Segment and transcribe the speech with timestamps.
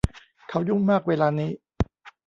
[0.49, 1.51] เขายุ่งมากเวลานี้